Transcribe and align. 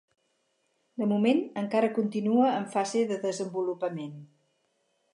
De 1.01 1.07
moment 1.11 1.41
encara 1.63 1.91
continua 1.99 2.49
en 2.63 2.67
fase 2.79 3.07
de 3.15 3.21
desenvolupament. 3.29 4.21